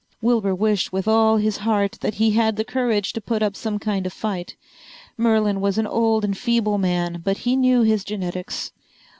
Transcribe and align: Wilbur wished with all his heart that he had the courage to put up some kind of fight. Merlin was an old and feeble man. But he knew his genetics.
Wilbur 0.19 0.55
wished 0.55 0.91
with 0.91 1.07
all 1.07 1.37
his 1.37 1.57
heart 1.57 1.99
that 2.01 2.15
he 2.15 2.31
had 2.31 2.55
the 2.55 2.65
courage 2.65 3.13
to 3.13 3.21
put 3.21 3.43
up 3.43 3.55
some 3.55 3.77
kind 3.77 4.07
of 4.07 4.11
fight. 4.13 4.55
Merlin 5.15 5.61
was 5.61 5.77
an 5.77 5.85
old 5.85 6.25
and 6.25 6.35
feeble 6.35 6.79
man. 6.79 7.21
But 7.23 7.37
he 7.45 7.55
knew 7.55 7.83
his 7.83 8.03
genetics. 8.03 8.71